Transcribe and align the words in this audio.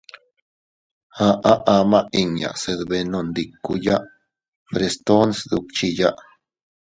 Aʼa 1.27 1.53
ama 1.75 1.99
inña 2.21 2.49
se 2.61 2.71
dbenondikuya 2.79 3.95
Frestón 4.69 5.27
sdukchiya. 5.39 6.09